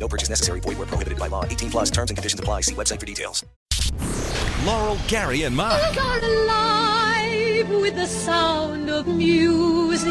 No 0.00 0.08
purchase 0.08 0.30
necessary. 0.30 0.60
Void 0.60 0.78
where 0.78 0.86
prohibited 0.86 1.18
by 1.18 1.26
law. 1.28 1.44
18 1.44 1.70
plus 1.70 1.90
terms 1.90 2.10
and 2.10 2.16
conditions 2.16 2.40
apply. 2.40 2.62
See 2.62 2.74
website 2.74 2.98
for 2.98 3.06
details. 3.06 3.44
Laurel, 4.64 4.98
Gary, 5.08 5.42
and 5.44 5.54
Mark. 5.54 5.80
God 5.94 6.22
alive 6.22 7.68
with 7.70 7.94
the 7.94 8.06
sound 8.06 8.88
of 8.90 9.06
music. 9.06 10.10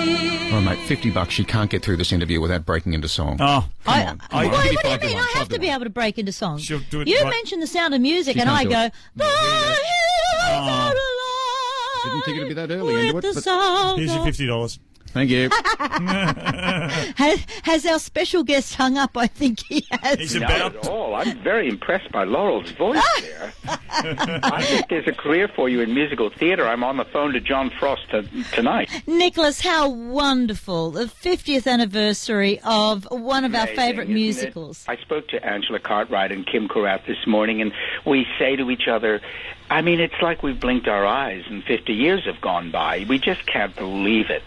Oh, 0.54 0.62
mate, 0.62 0.80
50 0.88 1.10
bucks. 1.12 1.34
She 1.34 1.44
can't 1.44 1.70
get 1.70 1.84
through 1.84 1.98
this 1.98 2.12
interview 2.12 2.40
without 2.42 2.66
breaking 2.66 2.94
into 2.94 3.08
song. 3.08 3.38
Oh, 3.40 3.68
I, 3.86 4.06
on. 4.06 4.22
I, 4.32 4.46
Come 4.46 4.46
on. 4.46 4.52
what, 4.52 4.64
Give 4.64 4.72
me 4.72 4.76
what 4.90 5.02
do 5.02 5.08
you 5.08 5.14
mean? 5.16 5.24
I 5.24 5.32
have 5.36 5.48
to 5.50 5.54
to 5.56 5.60
be 5.60 5.70
able 5.70 5.84
to 5.86 5.90
break 5.90 6.18
into 6.20 6.32
song. 6.32 6.58
She'll 6.60 6.80
do 6.90 7.02
it 7.02 7.08
you 7.08 7.20
right. 7.22 7.30
mentioned 7.30 7.62
the 7.62 7.68
sound 7.68 7.94
of 7.94 8.02
music, 8.02 8.36
She 8.36 8.40
and 8.42 8.48
can't 8.50 8.60
I 8.60 8.64
do 8.64 8.70
go, 8.70 8.82
it. 8.82 8.94
the 9.16 9.24
hills 9.26 9.78
are 10.44 10.92
alive 10.92 10.94
Didn't 12.06 12.22
think 12.26 12.38
it'd 12.38 12.48
be 12.50 12.54
that 12.56 12.72
early 12.72 13.02
into 13.02 13.14
with 13.16 13.26
it, 13.26 13.28
the 13.30 13.34
but- 13.36 13.44
sound 13.44 14.00
Here's 14.00 14.12
your 14.12 14.20
of- 14.20 14.26
fifty 14.26 14.48
dollars. 14.48 14.80
Thank 15.14 15.30
you. 15.30 15.50
Has, 17.20 17.46
has 17.64 17.86
our 17.86 18.00
special 18.00 18.44
guest 18.44 18.76
hung 18.76 18.98
up? 18.98 19.18
I 19.18 19.28
think 19.28 19.60
he 19.68 19.86
has. 19.92 20.20
He's 20.20 20.36
Not 20.36 20.52
at 20.52 20.88
all. 20.88 21.16
I'm 21.16 21.42
very 21.44 21.68
impressed 21.68 22.12
by 22.12 22.24
Laurel's 22.24 22.72
voice 22.72 23.02
ah! 23.02 23.22
there. 23.22 23.54
I 24.44 24.64
think 24.64 24.90
there's 24.90 25.08
a 25.08 25.14
career 25.14 25.48
for 25.48 25.70
you 25.70 25.82
in 25.82 25.94
musical 25.94 26.30
theatre. 26.30 26.66
I'm 26.68 26.84
on 26.84 26.98
the 26.98 27.06
phone 27.06 27.34
to 27.34 27.40
John 27.40 27.70
Frost 27.80 28.10
t- 28.12 28.44
tonight. 28.54 28.90
Nicholas, 29.08 29.62
how 29.62 29.90
wonderful. 29.90 30.92
The 30.92 31.06
50th 31.06 31.68
anniversary 31.68 32.60
of 32.64 33.08
one 33.12 33.46
of 33.46 33.56
our 33.56 33.68
favourite 33.68 34.10
isn't 34.10 34.12
it? 34.12 34.14
musicals. 34.14 34.86
I 34.88 34.98
spoke 34.98 35.28
to 35.30 35.46
Angela 35.46 35.80
Cartwright 35.80 36.32
and 36.32 36.46
Kym 36.46 36.68
Karath 36.68 37.06
this 37.06 37.28
morning, 37.28 37.62
and 37.62 37.74
we 38.06 38.26
say 38.38 38.56
to 38.56 38.70
each 38.72 38.88
other, 38.88 39.22
I 39.70 39.82
mean, 39.82 40.00
it's 40.00 40.20
like 40.22 40.42
we've 40.42 40.60
blinked 40.60 40.88
our 40.88 41.06
eyes 41.06 41.44
and 41.48 41.64
50 41.64 41.94
years 41.94 42.26
have 42.26 42.42
gone 42.42 42.72
by. 42.72 43.06
We 43.08 43.20
just 43.20 43.46
can't 43.46 43.76
believe 43.76 44.30
it. 44.30 44.42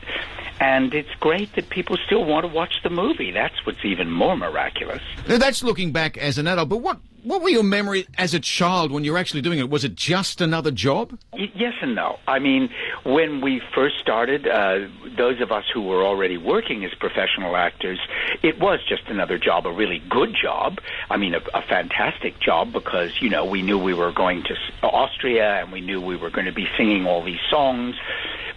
And 0.62 0.94
it's 0.94 1.12
great 1.18 1.52
that 1.56 1.70
people 1.70 1.96
still 2.06 2.24
want 2.24 2.46
to 2.46 2.52
watch 2.52 2.74
the 2.84 2.91
movie. 2.91 3.32
That's 3.32 3.66
what's 3.66 3.84
even 3.84 4.12
more 4.12 4.36
miraculous. 4.36 5.02
Now, 5.28 5.38
That's 5.38 5.64
looking 5.64 5.91
back 5.91 6.16
as 6.16 6.38
an 6.38 6.46
adult, 6.46 6.69
but 6.69 6.77
what, 6.77 6.98
what 7.24 7.42
were 7.42 7.48
your 7.48 7.64
memories 7.64 8.06
as 8.16 8.32
a 8.32 8.38
child 8.38 8.92
when 8.92 9.02
you 9.02 9.10
were 9.10 9.19
actually 9.19 9.42
doing 9.42 9.58
it? 9.58 9.69
Was 9.69 9.82
it 9.82 9.96
just 9.96 10.41
another 10.41 10.70
job? 10.70 11.19
Y- 11.32 11.50
Yes 11.56 11.74
and 11.82 11.96
no. 11.96 12.20
I 12.28 12.38
mean, 12.38 12.70
when 13.04 13.41
we 13.41 13.60
first 13.74 13.98
started, 14.00 14.46
uh, 14.46 14.86
those 15.16 15.41
of 15.41 15.50
us 15.50 15.64
who 15.74 15.82
were 15.82 16.04
already 16.04 16.36
working 16.36 16.84
as 16.84 16.94
professional 16.94 17.56
actors, 17.56 17.98
it 18.44 18.60
was 18.60 18.78
just 18.88 19.08
another 19.08 19.38
job, 19.38 19.66
a 19.66 19.72
really 19.72 20.00
good 20.10 20.32
job. 20.41 20.78
I 21.10 21.16
mean, 21.16 21.34
a, 21.34 21.41
a 21.54 21.62
fantastic 21.62 22.38
job 22.38 22.72
because, 22.72 23.20
you 23.20 23.30
know, 23.30 23.44
we 23.44 23.62
knew 23.62 23.78
we 23.78 23.94
were 23.94 24.12
going 24.12 24.44
to 24.44 24.54
Austria 24.86 25.60
and 25.60 25.72
we 25.72 25.80
knew 25.80 26.00
we 26.00 26.16
were 26.16 26.30
going 26.30 26.47
to 26.47 26.52
be 26.52 26.69
singing 26.76 27.04
all 27.06 27.24
these 27.24 27.41
songs. 27.50 27.97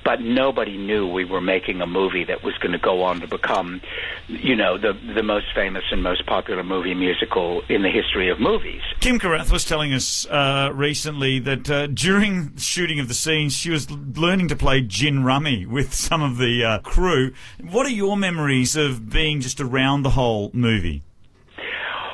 But 0.05 0.21
nobody 0.21 0.77
knew 0.77 1.07
we 1.07 1.25
were 1.25 1.41
making 1.41 1.81
a 1.81 1.87
movie 1.87 2.23
that 2.25 2.43
was 2.43 2.55
going 2.59 2.73
to 2.73 2.77
go 2.77 3.01
on 3.01 3.19
to 3.21 3.27
become, 3.27 3.81
you 4.27 4.55
know, 4.55 4.77
the 4.77 4.93
the 5.13 5.23
most 5.23 5.47
famous 5.55 5.83
and 5.91 6.03
most 6.03 6.25
popular 6.27 6.63
movie 6.63 6.93
musical 6.93 7.63
in 7.69 7.81
the 7.81 7.89
history 7.89 8.29
of 8.29 8.39
movies. 8.39 8.81
Kym 9.01 9.17
Karath 9.17 9.51
was 9.51 9.65
telling 9.65 9.93
us 9.93 10.27
uh, 10.27 10.69
recently 10.73 11.39
that 11.39 11.69
uh, 11.69 11.87
during 11.87 12.55
shooting 12.55 12.99
of 12.99 13.07
the 13.07 13.15
scenes, 13.15 13.55
she 13.55 13.71
was 13.71 13.89
learning 13.89 14.47
to 14.49 14.55
play 14.55 14.81
gin 14.81 15.23
rummy 15.23 15.65
with 15.65 15.93
some 15.93 16.21
of 16.21 16.37
the 16.37 16.63
uh, 16.63 16.79
crew. 16.79 17.33
What 17.61 17.87
are 17.87 17.91
your 17.91 18.15
memories 18.15 18.75
of 18.75 19.09
being 19.09 19.41
just 19.41 19.59
around 19.59 20.03
the 20.03 20.11
whole 20.11 20.51
movie? 20.53 21.04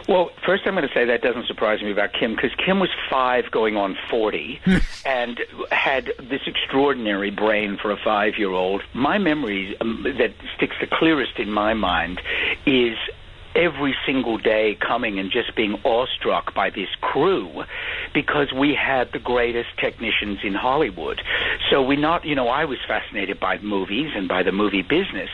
Well, 0.07 0.31
first 0.45 0.63
I'm 0.65 0.75
going 0.75 0.87
to 0.87 0.93
say 0.93 1.05
that 1.05 1.21
doesn't 1.21 1.47
surprise 1.47 1.81
me 1.81 1.91
about 1.91 2.13
Kym 2.13 2.35
because 2.35 2.51
Kym 2.57 2.79
was 2.79 2.89
five 3.09 3.51
going 3.51 3.77
on 3.77 3.97
40 4.09 4.59
and 5.05 5.39
had 5.71 6.11
this 6.19 6.41
extraordinary 6.45 7.31
brain 7.31 7.77
for 7.81 7.91
a 7.91 7.97
five 7.97 8.37
year 8.37 8.51
old. 8.51 8.83
My 8.93 9.17
memory 9.17 9.75
um, 9.79 10.03
that 10.03 10.33
sticks 10.55 10.75
the 10.79 10.87
clearest 10.87 11.37
in 11.37 11.51
my 11.51 11.73
mind 11.73 12.21
is 12.65 12.97
every 13.55 13.95
single 14.05 14.37
day 14.37 14.77
coming 14.79 15.19
and 15.19 15.31
just 15.31 15.55
being 15.55 15.75
awestruck 15.83 16.53
by 16.53 16.69
this 16.69 16.89
crew 17.01 17.63
because 18.13 18.51
we 18.53 18.73
had 18.73 19.11
the 19.11 19.19
greatest 19.19 19.69
technicians 19.77 20.39
in 20.43 20.53
Hollywood. 20.53 21.21
So 21.69 21.81
we 21.81 21.95
not, 21.95 22.25
you 22.25 22.35
know, 22.35 22.47
I 22.47 22.65
was 22.65 22.77
fascinated 22.87 23.39
by 23.39 23.57
movies 23.59 24.11
and 24.15 24.27
by 24.27 24.43
the 24.43 24.51
movie 24.51 24.81
business. 24.81 25.29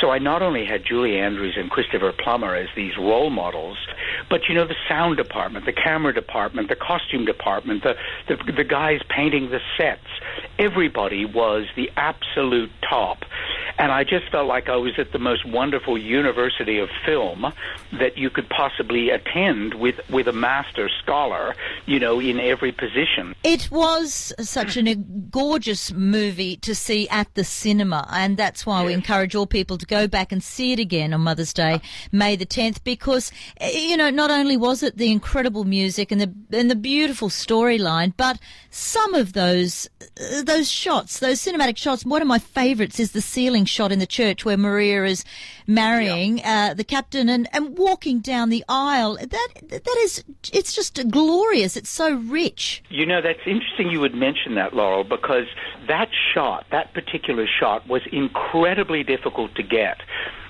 So 0.00 0.10
I 0.10 0.18
not 0.18 0.42
only 0.42 0.64
had 0.64 0.84
Julie 0.84 1.18
Andrews 1.18 1.54
and 1.56 1.70
Christopher 1.70 2.12
Plummer 2.12 2.54
as 2.54 2.68
these 2.76 2.96
role 2.96 3.30
models, 3.30 3.78
but 4.30 4.48
you 4.48 4.54
know, 4.54 4.66
the 4.66 4.76
sound 4.88 5.16
department, 5.16 5.66
the 5.66 5.72
camera 5.72 6.12
department, 6.12 6.68
the 6.68 6.76
costume 6.76 7.24
department, 7.24 7.82
the 7.82 7.94
the, 8.28 8.52
the 8.52 8.64
guys 8.64 9.00
painting 9.08 9.50
the 9.50 9.60
sets. 9.76 10.06
Everybody 10.58 11.24
was 11.24 11.66
the 11.76 11.90
absolute 11.96 12.70
top. 12.88 13.24
And 13.78 13.92
I 13.92 14.02
just 14.02 14.28
felt 14.30 14.48
like 14.48 14.68
I 14.68 14.76
was 14.76 14.98
at 14.98 15.12
the 15.12 15.20
most 15.20 15.46
wonderful 15.46 15.96
university 15.96 16.78
of 16.78 16.88
film 17.06 17.52
that 17.92 18.18
you 18.18 18.28
could 18.28 18.48
possibly 18.48 19.10
attend 19.10 19.74
with, 19.74 20.00
with 20.10 20.26
a 20.26 20.32
master 20.32 20.88
scholar, 21.00 21.54
you 21.86 22.00
know, 22.00 22.18
in 22.18 22.40
every 22.40 22.72
position. 22.72 23.36
It 23.44 23.70
was 23.70 24.32
such 24.40 24.76
a 24.76 24.94
gorgeous 24.96 25.92
movie 25.92 26.56
to 26.56 26.74
see 26.74 27.08
at 27.08 27.32
the 27.34 27.44
cinema, 27.44 28.08
and 28.10 28.36
that's 28.36 28.66
why 28.66 28.84
we 28.84 28.92
encourage 28.92 29.36
all 29.36 29.46
people 29.46 29.78
to 29.78 29.86
go 29.86 30.08
back 30.08 30.32
and 30.32 30.42
see 30.42 30.72
it 30.72 30.80
again 30.80 31.14
on 31.14 31.20
Mother's 31.20 31.52
Day, 31.52 31.80
May 32.10 32.34
the 32.34 32.46
10th, 32.46 32.82
because, 32.82 33.30
eh, 33.60 33.70
you 33.70 33.96
know, 33.96 34.10
not 34.10 34.32
only 34.32 34.56
was 34.56 34.82
it 34.82 34.96
the 34.96 35.12
incredible 35.12 35.62
music 35.62 36.10
and 36.10 36.20
the, 36.20 36.58
and 36.58 36.68
the 36.68 36.76
beautiful 36.76 37.28
storyline, 37.28 38.12
but 38.16 38.40
some 38.70 39.14
of 39.14 39.34
those, 39.34 39.88
uh, 40.02 40.42
those 40.42 40.68
shots, 40.68 41.20
those 41.20 41.40
cinematic 41.40 41.76
shots, 41.76 42.04
one 42.04 42.22
of 42.22 42.28
my 42.28 42.40
favourites 42.40 42.98
is 42.98 43.12
the 43.12 43.20
ceiling 43.20 43.67
shot 43.68 43.92
in 43.92 43.98
the 43.98 44.06
church 44.06 44.44
where 44.44 44.56
Maria 44.56 45.04
is 45.04 45.24
marrying 45.66 46.42
uh, 46.44 46.74
the 46.74 46.84
captain 46.84 47.28
and, 47.28 47.48
and 47.52 47.78
walking 47.78 48.20
down 48.20 48.48
the 48.48 48.64
aisle. 48.68 49.16
That, 49.16 49.48
that 49.68 49.96
is, 49.98 50.24
it's 50.52 50.72
just 50.72 51.08
glorious. 51.10 51.76
It's 51.76 51.90
so 51.90 52.14
rich. 52.14 52.82
You 52.88 53.06
know, 53.06 53.20
that's 53.22 53.40
interesting 53.46 53.90
you 53.90 54.00
would 54.00 54.14
mention 54.14 54.54
that, 54.56 54.74
Laurel, 54.74 55.04
because 55.04 55.46
that 55.86 56.08
shot, 56.34 56.66
that 56.70 56.94
particular 56.94 57.46
shot, 57.46 57.86
was 57.88 58.02
incredibly 58.10 59.02
difficult 59.04 59.54
to 59.56 59.62
get. 59.62 59.98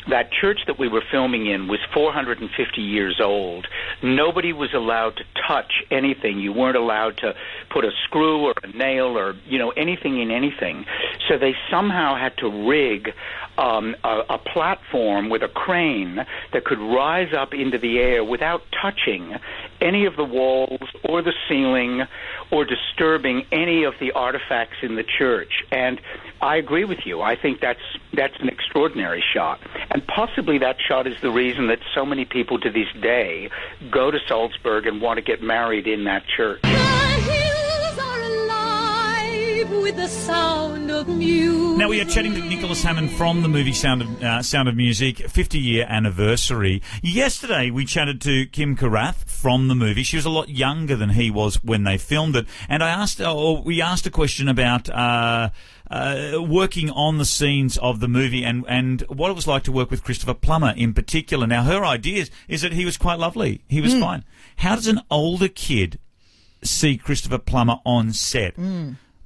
That 0.09 0.31
church 0.33 0.61
that 0.67 0.79
we 0.79 0.89
were 0.89 1.03
filming 1.11 1.47
in 1.47 1.69
was 1.69 1.81
450 1.93 2.81
years 2.81 3.21
old. 3.23 3.67
Nobody 4.03 4.53
was 4.53 4.73
allowed 4.75 5.17
to 5.17 5.25
touch 5.47 5.83
anything. 5.91 6.39
You 6.39 6.53
weren't 6.53 6.77
allowed 6.77 7.19
to 7.19 7.35
put 7.71 7.85
a 7.85 7.91
screw 8.05 8.47
or 8.47 8.55
a 8.63 8.77
nail 8.77 9.19
or, 9.19 9.35
you 9.47 9.59
know, 9.59 9.71
anything 9.71 10.21
in 10.21 10.31
anything. 10.31 10.87
So 11.29 11.39
they 11.39 11.55
somehow 11.71 12.17
had 12.17 12.37
to 12.39 12.69
rig 12.69 13.13
um, 13.59 13.97
a, 14.05 14.21
a 14.31 14.39
platform 14.39 15.29
with 15.29 15.43
a 15.43 15.49
crane 15.49 16.25
that 16.53 16.65
could 16.65 16.79
rise 16.79 17.35
up 17.37 17.53
into 17.53 17.77
the 17.77 17.99
air 17.99 18.25
without 18.25 18.63
touching 18.81 19.35
any 19.81 20.07
of 20.07 20.17
the 20.17 20.25
walls 20.25 20.81
or 21.05 21.23
the 21.23 21.33
ceiling 21.49 22.03
or 22.51 22.65
disturbing 22.65 23.45
any 23.53 23.85
of 23.85 23.95
the 24.01 24.13
artifacts 24.13 24.77
in 24.83 24.95
the 24.97 25.05
church. 25.19 25.65
And 25.71 26.01
I 26.41 26.57
agree 26.57 26.85
with 26.85 27.01
you. 27.05 27.21
I 27.21 27.37
think 27.37 27.61
that's 27.61 27.81
that's 28.15 28.35
an 28.41 28.49
extraordinary 28.49 29.23
shot. 29.35 29.61
And 29.99 30.07
possibly 30.07 30.59
that 30.59 30.77
shot 30.87 31.09
is 31.09 31.21
the 31.23 31.31
reason 31.33 31.67
that 31.67 31.81
so 31.93 32.07
many 32.07 32.25
people 32.25 32.61
to 32.61 32.71
this 32.71 32.87
day 33.03 33.51
go 33.91 34.13
to 34.13 34.19
Salzburg 34.29 34.87
and 34.87 35.03
want 35.03 35.17
to 35.17 35.23
get 35.23 35.43
married 35.43 35.89
in 35.89 36.05
that 36.05 36.23
church. 36.37 36.63
The 36.63 36.69
hills 36.69 37.99
are 37.99 38.23
alive 38.23 39.71
with 39.83 39.97
the 39.97 40.07
sound 40.07 40.93
of 40.93 41.09
music. 41.09 41.79
Now 41.79 41.89
we 41.89 42.01
are 42.01 42.05
chatting 42.05 42.33
to 42.35 42.41
Nicholas 42.43 42.81
Hammond 42.81 43.11
from 43.11 43.43
the 43.43 43.49
movie 43.49 43.73
Sound 43.73 44.03
of 44.03 44.23
uh, 44.23 44.41
Sound 44.41 44.69
of 44.69 44.77
Music 44.77 45.17
50 45.17 45.59
year 45.59 45.85
anniversary. 45.89 46.81
Yesterday 47.03 47.73
we 47.73 47.85
chatted 47.85 48.21
to 48.21 48.47
Kym 48.47 48.79
Karath 48.79 49.25
from 49.29 49.67
the 49.67 49.75
movie. 49.75 50.05
She 50.05 50.15
was 50.15 50.27
a 50.27 50.31
lot 50.31 50.49
younger 50.49 50.95
than 50.95 51.11
he 51.11 51.33
was 51.33 51.57
when 51.65 51.83
they 51.83 51.99
filmed 51.99 52.37
it, 52.37 52.47
and 52.69 52.85
I 52.85 52.91
asked, 52.91 53.21
or 53.21 53.63
we 53.63 53.83
asked 53.83 54.07
a 54.07 54.13
question 54.13 54.47
about. 54.49 54.89
Uh, 54.89 55.51
uh, 55.91 56.39
working 56.41 56.91
on 56.91 57.19
the 57.19 57.25
scenes 57.25 57.77
of 57.79 58.01
the 58.01 58.09
movie 58.09 58.45
and, 58.45 58.65
and 58.69 59.03
what 59.03 59.31
it 59.31 59.35
was 59.35 59.47
like 59.47 59.63
to 59.65 59.73
work 59.73 59.91
with 59.91 60.05
Christopher 60.05 60.35
Plummer 60.35 60.75
in 60.77 60.93
particular. 60.95 61.47
Now, 61.47 61.63
her 61.65 61.85
idea 61.85 62.23
is, 62.23 62.31
is 62.49 62.63
that 62.63 62.73
he 62.73 62.85
was 62.85 62.97
quite 62.97 63.19
lovely. 63.19 63.63
He 63.69 63.81
was 63.81 63.95
fine. 63.99 64.25
How 64.57 64.75
does 64.77 64.87
an 64.87 65.01
older 65.11 65.49
kid 65.49 65.99
see 66.63 66.97
Christopher 66.97 67.39
Plummer 67.39 67.77
on 67.85 68.13
set? 68.13 68.57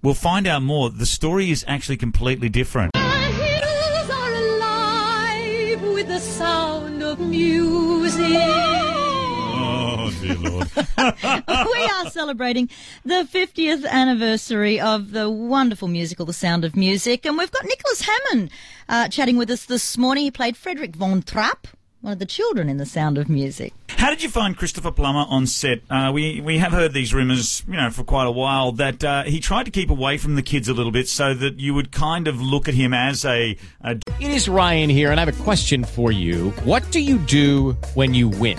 We'll 0.02 0.14
find 0.14 0.46
out 0.46 0.62
more. 0.62 0.90
The 0.90 1.06
story 1.06 1.50
is 1.50 1.64
actually 1.68 1.96
completely 1.96 2.48
different. 2.48 2.92
The 2.92 2.98
hills 2.98 4.10
are 4.10 4.32
alive 4.34 5.82
with 5.94 6.08
the 6.08 6.18
sound 6.20 7.02
of 7.02 7.20
music. 7.20 8.81
Oh, 10.12 10.22
dear 10.22 10.34
Lord. 10.36 10.70
we 11.72 11.84
are 11.84 12.10
celebrating 12.10 12.68
the 13.04 13.26
50th 13.30 13.86
anniversary 13.86 14.80
of 14.80 15.12
the 15.12 15.30
wonderful 15.30 15.88
musical 15.88 16.26
The 16.26 16.32
Sound 16.32 16.64
of 16.64 16.76
Music, 16.76 17.24
and 17.26 17.38
we've 17.38 17.50
got 17.50 17.64
Nicholas 17.64 18.02
Hammond 18.02 18.50
uh, 18.88 19.08
chatting 19.08 19.36
with 19.36 19.50
us 19.50 19.64
this 19.64 19.96
morning. 19.96 20.24
He 20.24 20.30
played 20.30 20.56
Friedrich 20.56 20.96
von 20.96 21.22
Trapp, 21.22 21.66
one 22.00 22.12
of 22.12 22.18
the 22.18 22.26
children 22.26 22.68
in 22.68 22.76
The 22.76 22.86
Sound 22.86 23.18
of 23.18 23.28
Music. 23.28 23.72
How 23.88 24.10
did 24.10 24.22
you 24.22 24.28
find 24.28 24.56
Christopher 24.56 24.90
Plummer 24.90 25.24
on 25.28 25.46
set? 25.46 25.80
Uh, 25.88 26.10
we 26.12 26.40
we 26.40 26.58
have 26.58 26.72
heard 26.72 26.92
these 26.92 27.14
rumours, 27.14 27.62
you 27.68 27.74
know, 27.74 27.88
for 27.90 28.02
quite 28.02 28.26
a 28.26 28.32
while 28.32 28.72
that 28.72 29.04
uh, 29.04 29.22
he 29.22 29.38
tried 29.38 29.64
to 29.64 29.70
keep 29.70 29.90
away 29.90 30.18
from 30.18 30.34
the 30.34 30.42
kids 30.42 30.68
a 30.68 30.74
little 30.74 30.90
bit, 30.90 31.08
so 31.08 31.34
that 31.34 31.60
you 31.60 31.72
would 31.74 31.92
kind 31.92 32.26
of 32.26 32.40
look 32.42 32.68
at 32.68 32.74
him 32.74 32.92
as 32.92 33.24
a, 33.24 33.56
a 33.82 34.00
It 34.18 34.30
is 34.32 34.48
Ryan 34.48 34.90
here, 34.90 35.12
and 35.12 35.20
I 35.20 35.24
have 35.24 35.40
a 35.40 35.42
question 35.44 35.84
for 35.84 36.10
you. 36.10 36.50
What 36.64 36.90
do 36.90 37.00
you 37.00 37.18
do 37.18 37.74
when 37.94 38.12
you 38.12 38.28
win? 38.28 38.58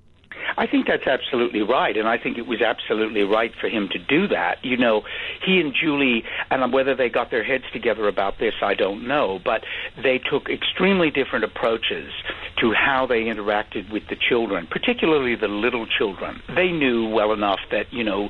I 0.57 0.67
think 0.67 0.87
that's 0.87 1.07
absolutely 1.07 1.61
right, 1.61 1.95
and 1.95 2.07
I 2.07 2.17
think 2.17 2.37
it 2.37 2.47
was 2.47 2.61
absolutely 2.61 3.23
right 3.23 3.53
for 3.59 3.67
him 3.67 3.89
to 3.89 3.99
do 3.99 4.27
that. 4.27 4.63
You 4.63 4.77
know, 4.77 5.03
he 5.45 5.59
and 5.59 5.73
Julie, 5.73 6.23
and 6.49 6.71
whether 6.73 6.95
they 6.95 7.09
got 7.09 7.31
their 7.31 7.43
heads 7.43 7.65
together 7.71 8.07
about 8.07 8.39
this, 8.39 8.53
I 8.61 8.73
don't 8.73 9.07
know, 9.07 9.39
but 9.43 9.63
they 10.01 10.17
took 10.19 10.49
extremely 10.49 11.11
different 11.11 11.45
approaches 11.45 12.11
to 12.59 12.73
how 12.73 13.05
they 13.05 13.23
interacted 13.23 13.91
with 13.91 14.07
the 14.07 14.15
children, 14.15 14.67
particularly 14.67 15.35
the 15.35 15.47
little 15.47 15.85
children. 15.87 16.41
They 16.55 16.71
knew 16.71 17.07
well 17.07 17.33
enough 17.33 17.59
that, 17.71 17.91
you 17.91 18.03
know, 18.03 18.29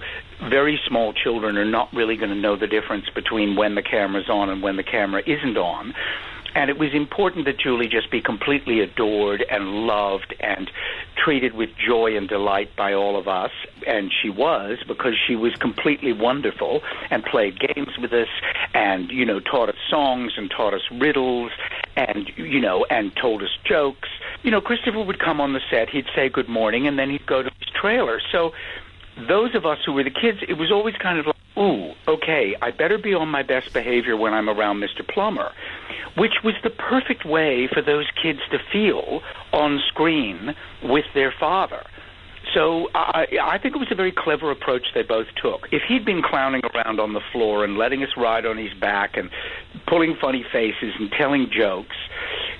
very 0.49 0.79
small 0.87 1.13
children 1.13 1.57
are 1.57 1.65
not 1.65 1.93
really 1.93 2.15
going 2.15 2.29
to 2.31 2.35
know 2.35 2.55
the 2.55 2.67
difference 2.67 3.09
between 3.13 3.55
when 3.55 3.75
the 3.75 3.81
camera's 3.81 4.29
on 4.29 4.49
and 4.49 4.61
when 4.61 4.77
the 4.77 4.83
camera 4.83 5.21
isn't 5.25 5.57
on. 5.57 5.93
And 6.53 6.69
it 6.69 6.77
was 6.77 6.93
important 6.93 7.45
that 7.45 7.57
Julie 7.57 7.87
just 7.87 8.11
be 8.11 8.21
completely 8.21 8.81
adored 8.81 9.41
and 9.49 9.87
loved 9.87 10.35
and 10.39 10.69
treated 11.23 11.53
with 11.53 11.69
joy 11.75 12.15
and 12.15 12.27
delight 12.27 12.75
by 12.75 12.93
all 12.93 13.17
of 13.17 13.27
us. 13.27 13.51
And 13.85 14.11
she 14.11 14.29
was 14.29 14.79
because 14.87 15.13
she 15.27 15.35
was 15.35 15.53
completely 15.55 16.13
wonderful 16.13 16.81
and 17.09 17.23
played 17.23 17.59
games 17.59 17.97
with 17.99 18.13
us 18.13 18.27
and, 18.73 19.09
you 19.09 19.25
know, 19.25 19.39
taught 19.39 19.69
us 19.69 19.75
songs 19.89 20.33
and 20.37 20.49
taught 20.49 20.73
us 20.73 20.81
riddles 20.91 21.51
and, 21.95 22.31
you 22.37 22.59
know, 22.59 22.85
and 22.89 23.15
told 23.15 23.43
us 23.43 23.49
jokes. 23.63 24.09
You 24.43 24.51
know, 24.51 24.61
Christopher 24.61 25.03
would 25.03 25.19
come 25.19 25.41
on 25.41 25.53
the 25.53 25.61
set, 25.69 25.89
he'd 25.89 26.07
say 26.15 26.29
good 26.29 26.49
morning, 26.49 26.87
and 26.87 26.97
then 26.97 27.09
he'd 27.09 27.25
go 27.25 27.43
to 27.43 27.49
his 27.59 27.69
trailer. 27.79 28.21
So 28.31 28.53
those 29.27 29.55
of 29.55 29.65
us 29.65 29.79
who 29.85 29.93
were 29.93 30.03
the 30.03 30.09
kids, 30.09 30.39
it 30.47 30.53
was 30.57 30.71
always 30.71 30.95
kind 30.95 31.19
of 31.19 31.27
like, 31.27 31.35
ooh, 31.57 31.93
okay, 32.07 32.55
I 32.61 32.71
better 32.71 32.97
be 32.97 33.13
on 33.13 33.27
my 33.27 33.43
best 33.43 33.73
behavior 33.73 34.15
when 34.15 34.33
I'm 34.33 34.49
around 34.49 34.79
Mr. 34.79 35.07
Plummer, 35.07 35.51
which 36.17 36.43
was 36.43 36.55
the 36.63 36.69
perfect 36.69 37.25
way 37.25 37.67
for 37.71 37.81
those 37.81 38.05
kids 38.21 38.39
to 38.51 38.59
feel 38.71 39.21
on 39.53 39.79
screen 39.87 40.55
with 40.83 41.05
their 41.13 41.33
father. 41.39 41.83
So 42.53 42.89
I, 42.93 43.27
I 43.41 43.57
think 43.59 43.75
it 43.75 43.79
was 43.79 43.91
a 43.91 43.95
very 43.95 44.11
clever 44.11 44.51
approach 44.51 44.87
they 44.93 45.03
both 45.03 45.27
took. 45.41 45.67
If 45.71 45.83
he'd 45.87 46.03
been 46.03 46.21
clowning 46.21 46.61
around 46.73 46.99
on 46.99 47.13
the 47.13 47.21
floor 47.31 47.63
and 47.63 47.77
letting 47.77 48.03
us 48.03 48.09
ride 48.17 48.45
on 48.45 48.57
his 48.57 48.73
back 48.73 49.15
and 49.15 49.29
pulling 49.87 50.17
funny 50.19 50.45
faces 50.51 50.93
and 50.99 51.11
telling 51.11 51.49
jokes, 51.49 51.95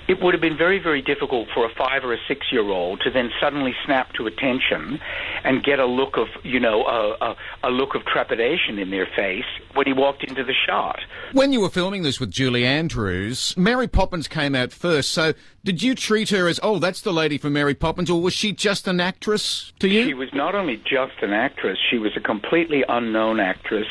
it 0.08 0.20
would 0.20 0.34
have 0.34 0.40
been 0.40 0.56
very, 0.56 0.78
very 0.78 1.00
difficult 1.00 1.48
for 1.54 1.64
a 1.64 1.74
five 1.74 2.04
or 2.04 2.12
a 2.12 2.18
six 2.26 2.46
year 2.50 2.68
old 2.68 3.00
to 3.00 3.10
then 3.10 3.30
suddenly 3.40 3.74
snap 3.84 4.12
to 4.14 4.26
attention 4.26 5.00
and 5.44 5.62
get 5.62 5.78
a 5.78 5.86
look 5.86 6.16
of, 6.16 6.28
you 6.42 6.58
know, 6.58 6.84
a, 6.84 7.16
a, 7.20 7.36
a 7.64 7.70
look 7.70 7.94
of 7.94 8.04
trepidation 8.04 8.78
in 8.78 8.90
their 8.90 9.06
face 9.06 9.44
when 9.74 9.86
he 9.86 9.92
walked 9.92 10.24
into 10.24 10.44
the 10.44 10.54
shot. 10.66 11.00
When 11.32 11.52
you 11.52 11.60
were 11.60 11.70
filming 11.70 12.02
this 12.02 12.18
with 12.20 12.30
Julie 12.30 12.66
Andrews, 12.66 13.56
Mary 13.56 13.88
Poppins 13.88 14.28
came 14.28 14.54
out 14.54 14.72
first. 14.72 15.10
So 15.10 15.34
did 15.64 15.82
you 15.82 15.94
treat 15.94 16.30
her 16.30 16.48
as, 16.48 16.58
oh, 16.62 16.78
that's 16.78 17.02
the 17.02 17.12
lady 17.12 17.38
from 17.38 17.52
Mary 17.52 17.74
Poppins, 17.74 18.10
or 18.10 18.20
was 18.20 18.34
she 18.34 18.52
just 18.52 18.88
an 18.88 19.00
actress 19.00 19.72
to 19.78 19.88
you? 19.88 20.04
She 20.04 20.14
was 20.14 20.32
not 20.32 20.54
only 20.54 20.76
just 20.78 21.22
an 21.22 21.32
actress, 21.32 21.78
she 21.90 21.98
was 21.98 22.16
a 22.16 22.20
completely 22.20 22.84
unknown 22.88 23.38
actress 23.38 23.86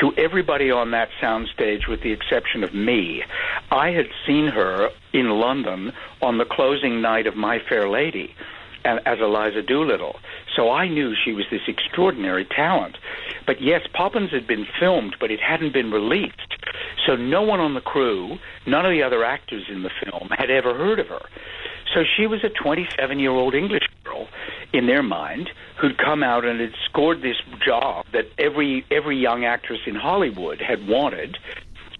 to 0.00 0.12
everybody 0.16 0.70
on 0.70 0.90
that 0.90 1.08
soundstage, 1.22 1.88
with 1.88 2.02
the 2.02 2.12
exception 2.12 2.62
of 2.62 2.74
me. 2.74 3.22
I 3.70 3.90
had 3.90 4.08
seen 4.26 4.48
her 4.48 4.90
in 5.12 5.30
London 5.30 5.92
on 6.20 6.38
the 6.38 6.44
closing 6.44 7.00
night 7.00 7.26
of 7.26 7.36
My 7.36 7.58
Fair 7.58 7.88
Lady 7.88 8.34
as 8.84 9.18
Eliza 9.18 9.62
Doolittle. 9.62 10.16
So 10.54 10.70
I 10.70 10.88
knew 10.88 11.14
she 11.14 11.32
was 11.32 11.46
this 11.50 11.62
extraordinary 11.66 12.44
talent. 12.44 12.98
But 13.46 13.62
yes, 13.62 13.86
Poppins 13.94 14.30
had 14.30 14.46
been 14.46 14.66
filmed, 14.78 15.16
but 15.18 15.30
it 15.30 15.40
hadn't 15.40 15.72
been 15.72 15.90
released. 15.90 16.54
So 17.06 17.16
no 17.16 17.42
one 17.42 17.60
on 17.60 17.74
the 17.74 17.80
crew, 17.80 18.38
none 18.66 18.84
of 18.84 18.90
the 18.90 19.02
other 19.02 19.24
actors 19.24 19.64
in 19.68 19.82
the 19.82 19.90
film, 20.04 20.28
had 20.30 20.50
ever 20.50 20.74
heard 20.74 20.98
of 20.98 21.08
her. 21.08 21.22
So 21.94 22.02
she 22.16 22.26
was 22.26 22.42
a 22.42 22.48
27 22.48 23.18
year 23.18 23.30
old 23.30 23.54
English 23.54 23.84
girl 24.04 24.28
in 24.72 24.86
their 24.86 25.02
mind 25.02 25.50
who'd 25.80 25.98
come 25.98 26.22
out 26.22 26.44
and 26.44 26.60
had 26.60 26.74
scored 26.84 27.22
this 27.22 27.36
job 27.64 28.06
that 28.12 28.26
every 28.38 28.84
every 28.90 29.16
young 29.16 29.44
actress 29.44 29.80
in 29.86 29.94
Hollywood 29.94 30.60
had 30.60 30.86
wanted. 30.88 31.38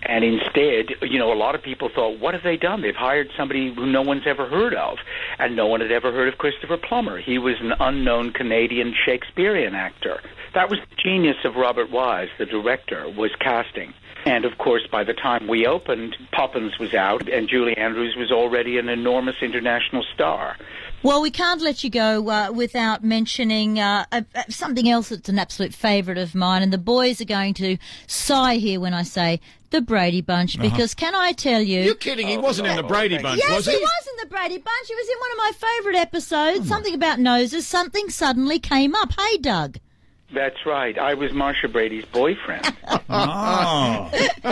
And 0.06 0.22
instead, 0.22 0.96
you 1.00 1.18
know, 1.18 1.32
a 1.32 1.34
lot 1.34 1.54
of 1.54 1.62
people 1.62 1.88
thought, 1.88 2.18
what 2.18 2.34
have 2.34 2.42
they 2.42 2.58
done? 2.58 2.82
They've 2.82 2.94
hired 2.94 3.30
somebody 3.38 3.72
who 3.74 3.86
no 3.86 4.02
one's 4.02 4.26
ever 4.26 4.46
heard 4.46 4.74
of. 4.74 4.98
And 5.38 5.56
no 5.56 5.66
one 5.66 5.80
had 5.80 5.90
ever 5.90 6.12
heard 6.12 6.28
of 6.28 6.36
Christopher 6.36 6.76
Plummer. 6.76 7.18
He 7.18 7.38
was 7.38 7.54
an 7.60 7.72
unknown 7.80 8.32
Canadian 8.32 8.94
Shakespearean 9.06 9.74
actor. 9.74 10.20
That 10.52 10.68
was 10.68 10.78
the 10.78 10.96
genius 11.02 11.36
of 11.44 11.56
Robert 11.56 11.90
Wise, 11.90 12.28
the 12.38 12.44
director, 12.44 13.08
was 13.08 13.30
casting. 13.40 13.94
And 14.26 14.46
of 14.46 14.56
course, 14.56 14.86
by 14.90 15.04
the 15.04 15.12
time 15.12 15.46
we 15.46 15.66
opened, 15.66 16.16
Poppins 16.32 16.78
was 16.78 16.94
out, 16.94 17.28
and 17.28 17.46
Julie 17.48 17.76
Andrews 17.76 18.16
was 18.16 18.32
already 18.32 18.78
an 18.78 18.88
enormous 18.88 19.36
international 19.42 20.02
star. 20.14 20.56
Well, 21.02 21.20
we 21.20 21.30
can't 21.30 21.60
let 21.60 21.84
you 21.84 21.90
go 21.90 22.30
uh, 22.30 22.50
without 22.50 23.04
mentioning 23.04 23.78
uh, 23.78 24.06
uh, 24.10 24.22
something 24.48 24.88
else 24.88 25.10
that's 25.10 25.28
an 25.28 25.38
absolute 25.38 25.74
favourite 25.74 26.16
of 26.16 26.34
mine, 26.34 26.62
and 26.62 26.72
the 26.72 26.78
boys 26.78 27.20
are 27.20 27.26
going 27.26 27.52
to 27.54 27.76
sigh 28.06 28.54
here 28.54 28.80
when 28.80 28.94
I 28.94 29.02
say 29.02 29.40
the 29.68 29.82
Brady 29.82 30.22
Bunch, 30.22 30.58
because 30.58 30.94
can 30.94 31.14
I 31.14 31.32
tell 31.32 31.60
you? 31.60 31.82
You're 31.82 31.94
kidding. 31.94 32.28
He 32.28 32.38
wasn't 32.38 32.68
in 32.68 32.76
the 32.76 32.82
Brady 32.82 33.18
Bunch, 33.18 33.40
yes, 33.40 33.54
was 33.54 33.66
he? 33.66 33.72
Yes, 33.72 33.80
he 33.80 33.84
was 33.84 34.06
in 34.06 34.28
the 34.28 34.34
Brady 34.34 34.56
Bunch. 34.56 34.88
He 34.88 34.94
was 34.94 35.08
in 35.08 35.18
one 35.18 35.32
of 35.32 35.38
my 35.38 35.68
favourite 35.68 35.98
episodes. 35.98 36.68
Something 36.68 36.94
about 36.94 37.18
noses. 37.18 37.66
Something 37.66 38.08
suddenly 38.08 38.58
came 38.58 38.94
up. 38.94 39.12
Hey, 39.18 39.36
Doug. 39.36 39.78
That's 40.32 40.66
right. 40.66 40.98
I 40.98 41.14
was 41.14 41.32
Marcia 41.32 41.68
Brady's 41.68 42.04
boyfriend. 42.06 42.74
Oh. 43.08 44.10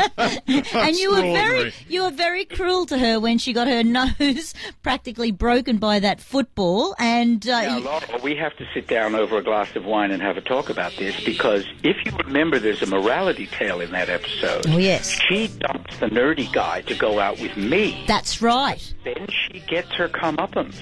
and 0.75 0.97
you 0.97 1.11
were 1.11 1.23
very 1.23 1.73
you 1.89 2.05
were 2.05 2.11
very 2.11 2.45
cruel 2.45 2.87
to 2.87 2.99
her 2.99 3.19
when 3.19 3.39
she 3.39 3.53
got 3.53 3.67
her 3.67 3.83
nose 4.19 4.55
practically 4.83 5.31
broken 5.33 5.79
by 5.79 5.99
that 5.99 6.21
football 6.21 6.95
and 6.99 7.47
uh, 7.49 7.63
Now, 7.63 7.79
Laura, 7.79 8.21
we 8.23 8.37
have 8.37 8.57
to 8.59 8.67
sit 8.75 8.87
down 8.87 9.15
over 9.15 9.39
a 9.39 9.43
glass 9.43 9.75
of 9.75 9.85
wine 9.85 10.11
and 10.13 10.23
have 10.23 10.37
a 10.37 10.41
talk 10.41 10.71
about 10.71 10.93
this 10.99 11.19
because 11.25 11.65
if 11.83 11.97
you 12.05 12.13
remember, 12.19 12.59
there's 12.59 12.83
a 12.83 12.87
morality 12.87 13.47
tale 13.47 13.81
in 13.81 13.91
that 13.93 14.09
episode. 14.09 14.67
Oh, 14.69 14.79
yes. 14.79 15.09
She 15.29 15.49
dumps 15.49 15.97
the 15.99 16.07
nerdy 16.07 16.53
guy 16.53 16.83
to 16.83 16.95
go 16.95 17.19
out 17.19 17.41
with 17.41 17.57
me. 17.57 18.05
that's 18.07 18.41
right. 18.43 18.93
Then 19.05 19.27
she 19.29 19.61
gets 19.61 19.91
her 19.95 20.09
comeuppance 20.09 20.77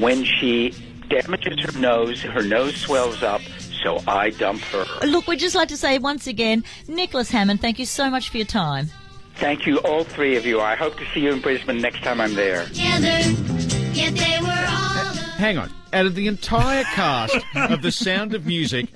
when 0.00 0.24
she 0.24 0.72
damages 1.08 1.58
her 1.60 1.80
nose. 1.80 2.22
Her 2.22 2.42
nose 2.42 2.76
swells 2.76 3.22
up, 3.22 3.40
so 3.82 4.02
I 4.06 4.30
dump 4.30 4.60
her. 4.62 4.84
Look, 5.06 5.26
we'd 5.26 5.38
just 5.40 5.54
like 5.54 5.68
to 5.68 5.76
say 5.76 5.98
once 5.98 6.26
again, 6.26 6.64
Nicholas 6.86 7.30
Hammond, 7.30 7.60
thank 7.60 7.78
you 7.78 7.86
so 7.86 8.10
much 8.10 8.28
for 8.30 8.36
your 8.36 8.46
time. 8.46 8.88
Thank 9.36 9.66
you, 9.66 9.78
all 9.78 10.02
three 10.04 10.36
of 10.36 10.44
you. 10.46 10.60
I 10.60 10.74
hope 10.74 10.96
to 10.98 11.06
see 11.14 11.20
you 11.20 11.32
in 11.32 11.40
Brisbane 11.40 11.78
next 11.80 12.02
time 12.02 12.20
I'm 12.20 12.34
there. 12.34 12.66
Yet 12.72 13.00
they 14.14 14.38
were 14.40 14.46
all 14.48 15.08
uh, 15.08 15.14
Hang 15.38 15.58
on. 15.58 15.70
Out 15.92 16.04
of 16.06 16.14
the 16.16 16.26
entire 16.26 16.84
cast 16.84 17.36
of 17.54 17.80
The 17.82 17.92
Sound 17.92 18.34
of 18.34 18.44
Music, 18.46 18.86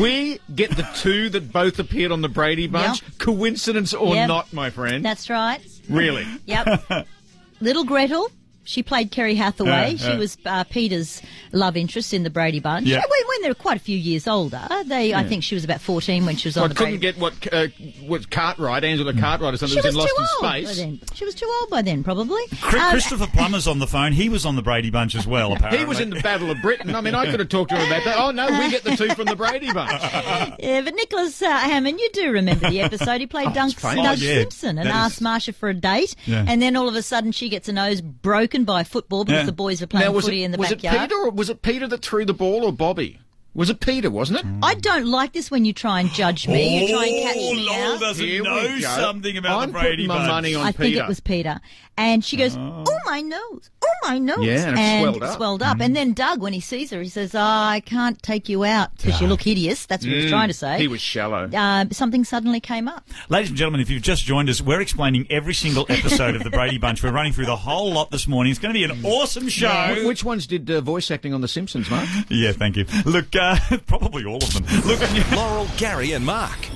we 0.00 0.38
get 0.54 0.70
the 0.76 0.88
two 0.96 1.28
that 1.30 1.52
both 1.52 1.78
appeared 1.78 2.12
on 2.12 2.22
the 2.22 2.28
Brady 2.28 2.66
Bunch. 2.68 3.02
Yep. 3.02 3.18
Coincidence 3.18 3.92
or 3.92 4.14
Yep. 4.14 4.28
not, 4.28 4.52
my 4.52 4.70
friend? 4.70 5.04
That's 5.04 5.28
right. 5.28 5.60
really? 5.90 6.26
Yep. 6.46 7.06
Little 7.60 7.84
Gretl, 7.84 8.28
She 8.68 8.82
played 8.82 9.10
Kerry 9.10 9.34
Hathaway. 9.34 9.94
Yeah, 9.96 10.10
she 10.12 10.16
was 10.18 10.36
uh, 10.44 10.62
Peter's 10.64 11.22
love 11.52 11.74
interest 11.74 12.12
in 12.12 12.22
the 12.22 12.28
Brady 12.28 12.60
Bunch. 12.60 12.86
Yeah. 12.86 12.96
When, 12.98 13.26
when 13.28 13.42
they 13.42 13.48
were 13.48 13.54
quite 13.54 13.78
a 13.78 13.80
few 13.80 13.96
years 13.96 14.28
older, 14.28 14.60
they 14.84 15.14
I 15.14 15.24
think 15.24 15.42
she 15.42 15.54
was 15.54 15.64
about 15.64 15.80
fourteen 15.80 16.26
when 16.26 16.36
she 16.36 16.48
was 16.48 16.56
I 16.58 16.62
on 16.64 16.68
the 16.68 16.74
couldn't 16.74 16.98
Brady. 17.00 17.12
get 17.12 17.18
what 17.18 17.52
uh, 17.52 17.68
what 18.06 18.30
Cartwright, 18.30 18.84
Angela 18.84 19.14
Cartwright, 19.14 19.54
or 19.54 19.56
something 19.56 19.80
she 19.80 19.86
was 19.88 19.96
was 19.96 20.04
in 20.04 20.10
too 20.10 20.14
Lost 20.20 20.32
old 20.34 20.44
in 20.44 20.50
by 20.50 20.64
Space. 20.64 20.76
then. 20.76 21.00
She 21.14 21.24
was 21.24 21.34
too 21.34 21.50
old 21.60 21.70
by 21.70 21.80
then, 21.80 22.04
probably. 22.04 22.42
Chris- 22.60 22.82
Um, 22.82 22.90
Christopher 22.90 23.26
Plummer's 23.32 23.66
on 23.66 23.78
the 23.78 23.86
phone. 23.86 24.12
He 24.12 24.28
was 24.28 24.44
on 24.44 24.54
the 24.56 24.62
Brady 24.62 24.90
Bunch 24.90 25.14
as 25.14 25.26
well, 25.26 25.52
apparently. 25.54 25.78
He 25.78 25.84
was 25.86 26.00
in 26.00 26.10
the 26.10 26.20
Battle 26.20 26.50
of 26.50 26.60
Britain. 26.60 26.94
I 26.94 27.00
mean, 27.00 27.14
I 27.14 27.30
could 27.30 27.40
have 27.40 27.48
talked 27.48 27.70
to 27.70 27.76
him 27.76 27.86
about 27.90 28.04
that. 28.04 28.16
Oh 28.18 28.30
no, 28.32 28.48
we 28.58 28.68
get 28.70 28.84
the 28.84 28.94
two 28.96 29.08
from 29.14 29.24
the 29.26 29.36
Brady 29.36 29.72
Bunch. 29.72 29.90
Yeah, 30.60 30.82
but 30.82 30.94
Nicholas 30.94 31.40
uh, 31.40 31.50
Hammond, 31.56 31.98
you 32.00 32.10
do 32.12 32.32
remember 32.32 32.68
the 32.68 32.80
episode. 32.80 33.20
He 33.20 33.26
played 33.38 33.52
Dunk, 33.54 33.76
famous. 33.78 33.96
Doug 34.04 34.18
Oh, 34.18 34.22
yeah. 34.22 34.34
Simpson 34.40 34.70
and 34.78 34.86
That 34.88 35.06
is- 35.06 35.12
asked 35.12 35.20
Marcia 35.22 35.52
for 35.52 35.68
a 35.70 35.74
date, 35.74 36.14
Yeah. 36.26 36.44
and 36.46 36.60
then 36.60 36.76
all 36.76 36.88
of 36.88 36.94
a 36.94 37.02
sudden 37.02 37.32
she 37.32 37.48
gets 37.48 37.68
a 37.68 37.72
nose 37.72 38.00
broken 38.00 38.57
by 38.64 38.84
football 38.84 39.24
because 39.24 39.40
Yeah. 39.40 39.46
the 39.46 39.52
boys 39.52 39.80
were 39.80 39.86
playing 39.86 40.06
now, 40.06 40.12
was 40.12 40.24
footy 40.24 40.42
it 40.42 40.46
in 40.46 40.50
the 40.52 40.58
was 40.58 40.70
backyard. 40.70 40.96
it 40.96 41.00
Peter 41.08 41.16
or 41.22 41.30
was 41.30 41.50
it 41.50 41.62
Peter 41.62 41.86
that 41.88 42.02
threw 42.02 42.24
the 42.24 42.34
ball 42.34 42.64
or 42.64 42.72
Bobby? 42.72 43.18
Was 43.54 43.70
it 43.70 43.80
Peter? 43.80 44.08
Wasn't 44.10 44.38
it? 44.38 44.46
I 44.62 44.74
don't 44.74 45.06
like 45.06 45.32
this 45.32 45.50
when 45.50 45.64
you 45.64 45.72
try 45.72 45.98
and 46.00 46.10
judge 46.10 46.46
me. 46.46 46.86
you 46.86 46.94
try 46.94 47.06
and 47.06 47.22
catch 47.24 47.36
Oh, 47.38 47.54
me 47.54 47.66
Laurel 47.66 47.92
out. 47.94 48.00
doesn't 48.00 48.24
Here 48.24 48.42
we 48.42 48.48
know 48.48 48.62
go. 48.80 48.86
something 48.86 49.36
about 49.36 49.62
I'm 49.62 49.72
the 49.72 49.78
Brady 49.78 49.90
putting 50.06 50.08
my 50.08 50.14
Bunch. 50.18 50.28
money 50.28 50.54
on 50.54 50.62
I 50.66 50.72
think 50.72 50.92
Peter. 50.92 51.04
it 51.04 51.08
was 51.08 51.20
Peter. 51.20 51.60
And 51.96 52.24
she 52.24 52.36
goes, 52.36 52.56
Oh, 52.56 52.98
my 53.06 53.20
nose. 53.22 53.70
Oh, 53.82 53.88
my 54.08 54.18
nose. 54.20 54.44
Yeah, 54.44 54.68
and 54.68 54.78
it 54.78 55.00
swelled 55.02 55.22
up. 55.24 55.36
swelled 55.36 55.62
up. 55.64 55.80
And 55.80 55.96
then 55.96 56.12
Doug, 56.12 56.40
when 56.40 56.52
he 56.52 56.60
sees 56.60 56.90
her, 56.92 57.02
he 57.02 57.08
says, 57.08 57.34
Oh, 57.34 57.40
I 57.40 57.80
can't 57.84 58.22
take 58.22 58.48
you 58.48 58.62
out 58.64 58.96
because 58.96 59.20
you 59.20 59.26
look 59.26 59.42
hideous. 59.42 59.86
That's 59.86 60.04
what 60.04 60.12
he 60.14 60.22
was 60.22 60.30
trying 60.30 60.46
to 60.48 60.54
say. 60.54 60.76
Mm. 60.76 60.78
He 60.80 60.86
was 60.88 61.00
shallow. 61.00 61.50
uh, 61.52 61.86
something 61.90 62.22
suddenly 62.24 62.60
came 62.60 62.86
up. 62.86 63.08
Ladies 63.28 63.48
and 63.48 63.58
gentlemen, 63.58 63.80
if 63.80 63.90
you've 63.90 64.02
just 64.02 64.24
joined 64.24 64.48
us, 64.48 64.60
we're 64.60 64.80
explaining 64.80 65.26
every 65.30 65.54
single 65.54 65.86
episode 65.88 66.36
of 66.36 66.44
the 66.44 66.50
Brady 66.50 66.78
Bunch. 66.78 67.02
We're 67.02 67.10
running 67.10 67.32
through 67.32 67.46
the 67.46 67.56
whole 67.56 67.90
lot 67.92 68.12
this 68.12 68.28
morning. 68.28 68.52
It's 68.52 68.60
going 68.60 68.72
to 68.72 68.78
be 68.78 68.84
an 68.84 69.04
awesome 69.04 69.48
show. 69.48 69.96
Wh- 70.00 70.06
Which 70.06 70.22
ones 70.22 70.46
did 70.46 70.70
uh, 70.70 70.80
voice 70.80 71.10
acting 71.10 71.34
on 71.34 71.40
The 71.40 71.48
Simpsons, 71.48 71.90
Mark? 71.90 72.06
Yeah, 72.28 72.52
thank 72.52 72.76
you. 72.76 72.84
Look, 73.06 73.34
uh, 73.48 73.78
probably 73.86 74.24
all 74.24 74.36
of 74.36 74.52
them. 74.52 74.64
Look. 74.86 75.00
Laurel, 75.32 75.68
Gary, 75.76 76.12
and 76.12 76.24
Mark. 76.24 76.68